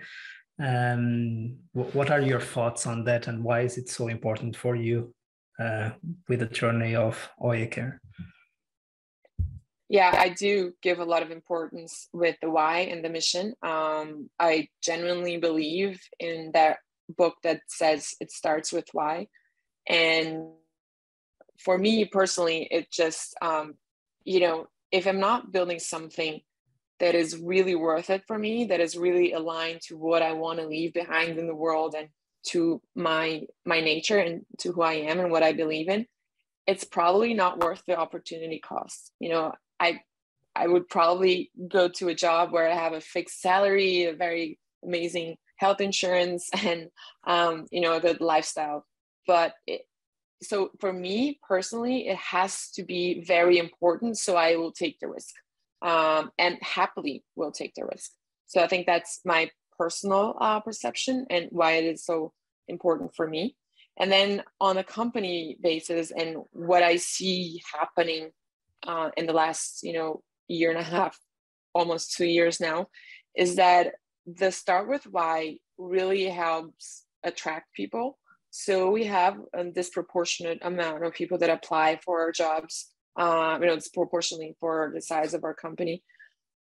[0.59, 5.15] Um what are your thoughts on that and why is it so important for you
[5.59, 5.91] uh,
[6.29, 7.69] with the journey of oya
[9.89, 13.55] yeah i do give a lot of importance with the why and the mission.
[13.63, 16.79] Um, i genuinely believe in that
[17.09, 19.29] book that says it starts with why.
[19.89, 20.49] And
[21.65, 23.75] for me personally it just um,
[24.25, 26.41] you know if i'm not building something
[26.99, 30.59] that is really worth it for me that is really aligned to what i want
[30.59, 32.09] to leave behind in the world and
[32.45, 36.07] to my my nature and to who i am and what i believe in
[36.67, 40.01] it's probably not worth the opportunity cost you know I
[40.55, 44.59] I would probably go to a job where I have a fixed salary, a very
[44.85, 46.89] amazing health insurance, and
[47.27, 48.87] um, you know a good lifestyle.
[49.27, 49.83] But it,
[50.43, 54.19] so for me personally, it has to be very important.
[54.19, 55.35] So I will take the risk,
[55.83, 58.13] um, and happily will take the risk.
[58.47, 62.33] So I think that's my personal uh, perception and why it is so
[62.69, 63.57] important for me.
[63.99, 68.31] And then on a company basis and what I see happening
[68.87, 71.19] uh, in the last you know year and a half
[71.75, 72.87] almost two years now
[73.37, 73.95] is that
[74.27, 78.19] the start with why really helps attract people
[78.51, 83.67] so we have a disproportionate amount of people that apply for our jobs uh, you
[83.67, 86.03] know disproportionately for the size of our company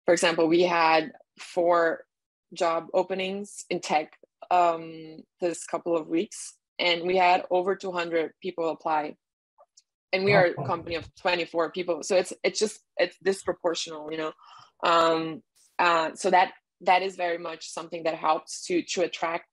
[0.05, 2.05] for example we had four
[2.53, 4.13] job openings in tech
[4.51, 9.15] um, this couple of weeks and we had over 200 people apply.
[10.11, 14.17] And we are a company of 24 people so it's it's just it's disproportional you
[14.17, 14.31] know?
[14.83, 15.41] Um
[15.79, 16.51] uh so that
[16.81, 19.45] that is very much something that helps to to attract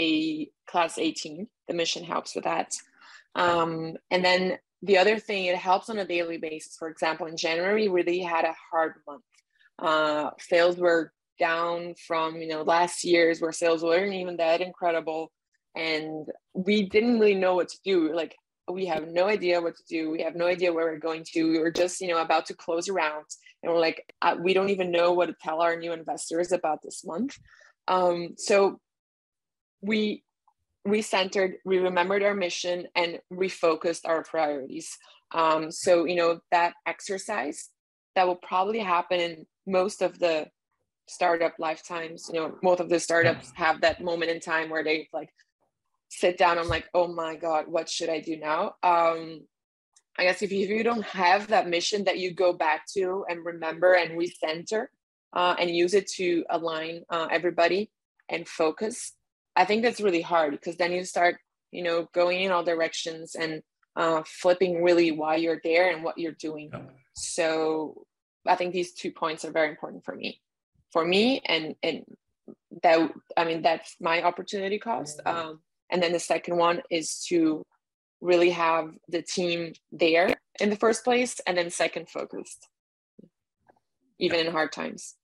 [0.00, 2.72] a class 18 the mission helps with that.
[3.36, 6.74] Um and then the other thing it helps on a daily basis.
[6.76, 9.22] For example in january we really had a hard month.
[9.78, 15.30] Uh sales were down from you know last year's where sales weren't even that incredible
[15.74, 18.36] and we didn't really know what to do like
[18.70, 20.10] we have no idea what to do.
[20.10, 21.50] We have no idea where we're going to.
[21.50, 23.24] We were just, you know, about to close around
[23.62, 26.80] and we're like, uh, we don't even know what to tell our new investors about
[26.82, 27.36] this month.
[27.88, 28.80] Um, so
[29.80, 30.22] we
[30.86, 34.96] recentered, we remembered our mission, and refocused our priorities.
[35.32, 37.70] Um, so you know that exercise
[38.14, 40.48] that will probably happen in most of the
[41.06, 42.30] startup lifetimes.
[42.32, 45.30] You know, most of the startups have that moment in time where they like
[46.08, 46.58] sit down.
[46.58, 48.74] I'm like oh my god what should i do now?
[48.82, 49.42] Um
[50.18, 53.24] i guess if you, if you don't have that mission that you go back to
[53.28, 54.86] and remember and recenter
[55.32, 57.90] uh, and use it to align uh, everybody
[58.28, 59.14] and focus
[59.56, 61.36] i think that's really hard because then you start
[61.70, 63.62] you know going in all directions and
[63.96, 66.70] uh, flipping really why you're there and what you're doing.
[67.14, 68.04] So
[68.46, 70.40] i think these two points are very important for me
[70.92, 72.04] for me and and
[72.82, 75.20] that i mean that's my opportunity cost.
[75.26, 77.64] Um, and then the second one is to
[78.20, 82.68] really have the team there in the first place, and then second focused.
[84.18, 85.16] even in hard times.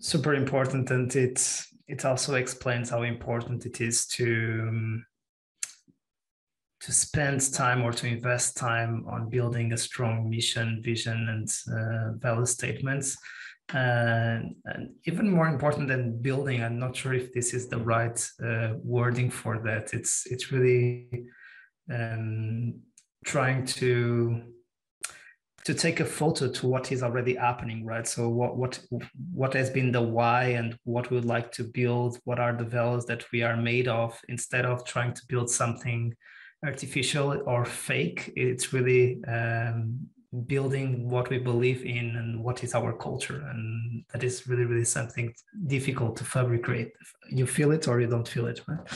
[0.00, 1.38] Super important and it
[1.86, 4.26] it also explains how important it is to
[4.68, 5.04] um,
[6.80, 12.12] to spend time or to invest time on building a strong mission vision and uh,
[12.18, 13.16] value statements
[13.74, 14.54] and,
[15.04, 19.30] even more important than building i'm not sure if this is the right uh, wording
[19.30, 19.92] for that.
[19.92, 21.26] It's it's really
[21.92, 22.80] um,
[23.24, 24.42] trying to
[25.64, 28.06] to take a photo to what is already happening right?
[28.06, 28.80] So what what
[29.34, 32.18] what has been the why and what we would like to build?
[32.24, 34.18] What are the values that we are made of?
[34.28, 36.14] Instead of trying to build something
[36.64, 40.08] artificial or fake it's really um,
[40.46, 43.46] building what we believe in and what is our culture.
[43.50, 45.34] And that is really really something
[45.66, 46.92] difficult to fabricate.
[47.30, 48.86] You feel it or you don't feel it right?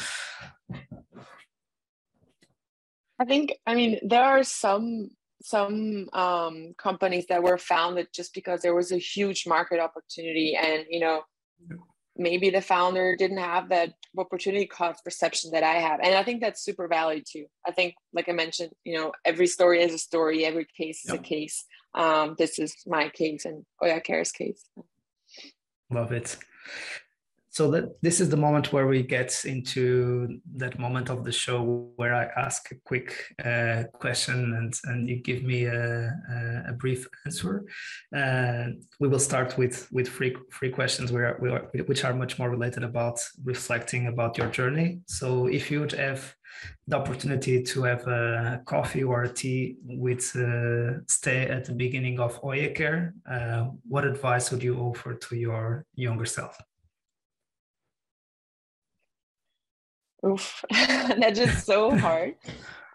[3.18, 5.10] I think i mean there are some
[5.42, 10.84] some um, companies that were founded just because there was a huge market opportunity and
[10.88, 11.22] you know
[12.16, 16.00] maybe the founder didn't have that opportunity cost perception that i have.
[16.02, 17.46] And i think that's super valid too.
[17.66, 21.12] I think like i mentioned you know every story is a story every case is
[21.12, 21.64] a case.
[21.94, 24.64] Um, this is my case and oya care's case.
[25.90, 26.36] Love it
[27.52, 31.92] so that this is the moment where we get into that moment of the show
[31.96, 36.10] where I ask a quick uh, question and, and you give me a,
[36.66, 37.64] a brief answer.
[38.16, 38.68] Uh,
[39.00, 42.48] we will start with with three three questions where, we are, which are much more
[42.48, 45.00] related about reflecting about your journey.
[45.06, 46.34] So if you would have
[46.86, 52.18] the opportunity to have a coffee or a tea with uh, Ste at the beginning
[52.18, 56.56] of Oya Care, uh, what advice would you offer to your younger self?
[60.24, 62.34] Oof, that's just so hard.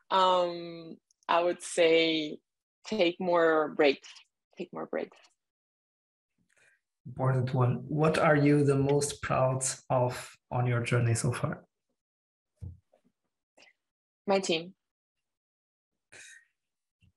[0.10, 0.98] Um,
[1.28, 2.38] I would say
[2.86, 4.08] take more breaks.
[4.58, 5.18] Take more breaks.
[7.06, 7.84] Important one.
[7.88, 11.64] What are you the most proud of on your journey so far?
[14.26, 14.74] My team.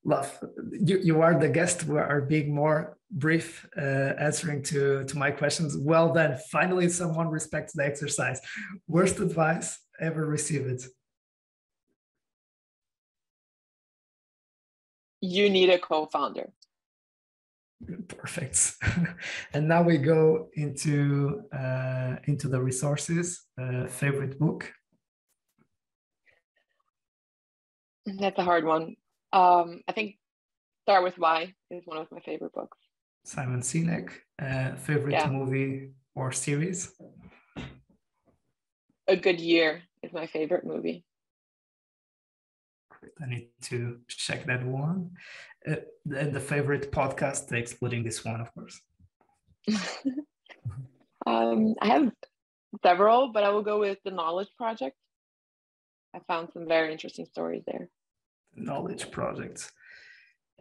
[0.05, 0.43] Love.
[0.73, 1.85] You, you are the guest.
[1.85, 5.77] We are being more brief uh, answering to, to my questions.
[5.77, 8.41] Well then, Finally, someone respects the exercise.
[8.87, 10.83] Worst advice ever receive it?
[15.21, 16.51] You need a co-founder.
[18.09, 18.75] Perfect.
[19.55, 23.47] and now we go into uh, into the resources.
[23.61, 24.73] Uh, favorite book?
[28.07, 28.97] That's a hard one.
[29.33, 30.17] Um, I think
[30.83, 32.79] Start with Why is one of my favorite books.
[33.25, 34.11] Simon Sinek.
[34.41, 35.31] Uh, favorite yeah.
[35.31, 36.93] movie or series?
[39.07, 41.05] A Good Year is my favorite movie.
[43.23, 45.11] I need to check that one.
[45.67, 45.77] Uh,
[46.17, 48.81] and the favorite podcast, excluding this one, of course.
[51.27, 52.13] um, I have
[52.83, 54.97] several, but I will go with the Knowledge Project.
[56.15, 57.89] I found some very interesting stories there.
[58.55, 59.71] Knowledge Project.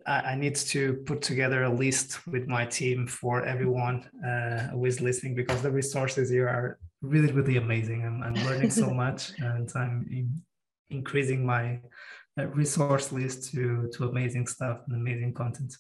[0.06, 5.02] I, need to put together a list with my team for everyone uh, who is
[5.02, 8.06] listening because the resources here are really, really amazing.
[8.06, 10.42] I'm, I'm learning so much and I'm in,
[10.90, 11.80] increasing my
[12.40, 15.76] uh, resource list to, to amazing stuff and amazing content.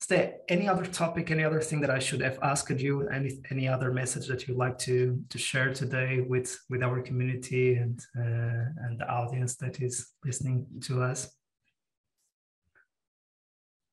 [0.00, 3.08] Is there any other topic, any other thing that I should have asked you?
[3.08, 7.74] Any any other message that you'd like to to share today with with our community
[7.74, 11.37] and uh, and the audience that is listening to us?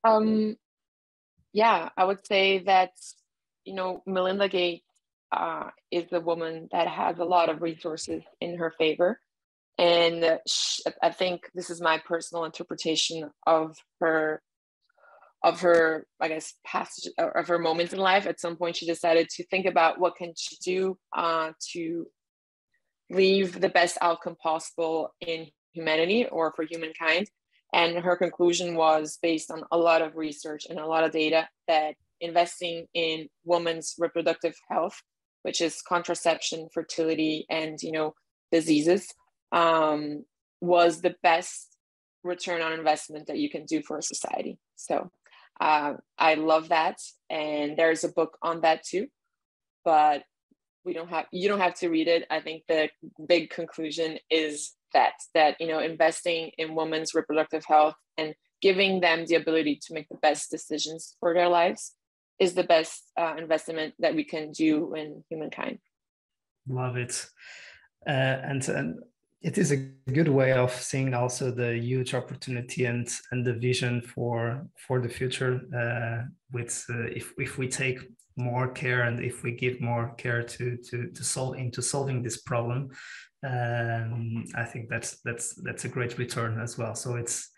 [0.05, 0.55] Um,
[1.53, 2.91] yeah, I would say that,
[3.63, 4.85] you know, Melinda Gates
[5.31, 9.19] uh, is a woman that has a lot of resources in her favor.
[9.77, 14.41] And she, I think this is my personal interpretation of her
[15.43, 19.29] of her i guess past of her moments in life at some point she decided
[19.29, 22.07] to think about what can she do uh, to
[23.11, 27.27] leave the best outcome possible in humanity or for humankind
[27.75, 31.47] and her conclusion was based on a lot of research and a lot of data
[31.67, 35.03] that investing in women's reproductive health,
[35.43, 38.15] which is contraception, fertility, and you know
[38.49, 39.13] diseases,
[39.51, 40.23] um,
[40.61, 41.75] was the best
[42.23, 44.57] return on investment that you can do for a society.
[44.77, 45.11] So
[45.59, 49.07] uh, I love that, and there's a book on that too.
[49.83, 50.23] But
[50.85, 52.25] we don't have you don't have to read it.
[52.31, 52.89] I think the
[53.27, 59.25] big conclusion is that that you know investing in women's reproductive health and giving them
[59.27, 61.93] the ability to make the best decisions for their lives
[62.39, 65.77] is the best uh, investment that we can do in humankind.
[66.67, 67.13] Love it.
[68.07, 68.99] Uh, and, and
[69.41, 69.77] it is a
[70.17, 75.09] good way of seeing also the huge opportunity and and the vision for for the
[75.09, 77.99] future uh, with uh, if if we take
[78.37, 82.41] more care and if we give more care to to to solve into solving this
[82.41, 82.89] problem
[83.43, 86.95] um, i think that's that's that's a great return as well.
[86.95, 87.49] So it's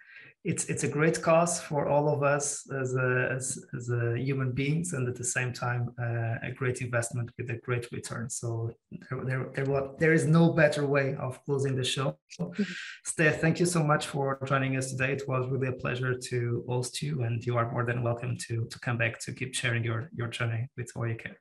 [0.44, 4.52] it's it's a great cause for all of us as a, as, as a human
[4.52, 8.30] beings and at the same time uh, a great investment with a great return.
[8.30, 8.72] So
[9.10, 12.18] there, there, there, there is no better way of closing the show.
[12.40, 12.64] Mm-hmm.
[13.04, 15.12] steph thank you so much for joining us today.
[15.14, 18.66] It was really a pleasure to host you and you are more than welcome to
[18.72, 21.38] to come back to keep sharing your your journey with Oya Care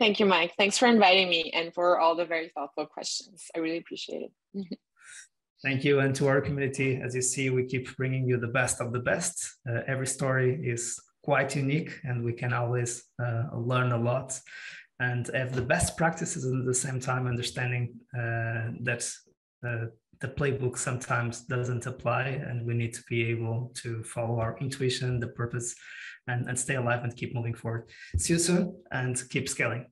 [0.00, 0.54] Thank you, Mike.
[0.56, 3.44] Thanks for inviting me and for all the very thoughtful questions.
[3.54, 4.78] I really appreciate it.
[5.62, 6.00] Thank you.
[6.00, 9.00] And to our community, as you see, we keep bringing you the best of the
[9.00, 9.46] best.
[9.68, 14.40] Uh, every story is quite unique, and we can always uh, learn a lot
[15.00, 19.06] and have the best practices and at the same time understanding uh, that
[19.66, 19.84] uh,
[20.20, 25.18] the playbook sometimes doesn't apply, and we need to be able to follow our intuition,
[25.18, 25.74] the purpose,
[26.26, 27.88] and, and stay alive and keep moving forward.
[28.18, 29.86] See you soon and keep scaling.